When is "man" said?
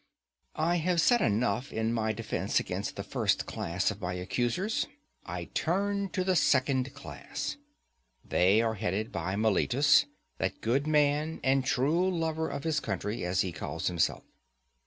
10.87-11.39